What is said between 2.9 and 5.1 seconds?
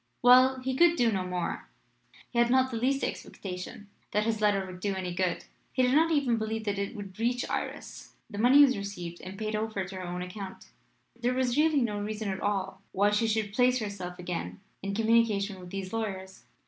expectation that his letter would do